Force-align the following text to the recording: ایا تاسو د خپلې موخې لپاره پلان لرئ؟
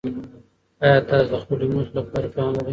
ایا 0.83 0.99
تاسو 1.09 1.27
د 1.31 1.35
خپلې 1.43 1.65
موخې 1.71 1.91
لپاره 1.97 2.27
پلان 2.33 2.51
لرئ؟ 2.55 2.69